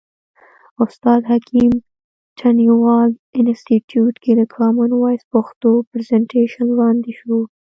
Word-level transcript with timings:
استاد 0.83 1.21
حکیم 1.31 1.73
تڼیوال 2.39 3.09
انستیتیوت 3.39 4.15
کې 4.23 4.31
د 4.35 4.41
کامن 4.55 4.91
وایس 4.95 5.23
پښتو 5.33 5.69
پرزنټیشن 5.89 6.67
وړاندې 6.71 7.11
شو. 7.19 7.37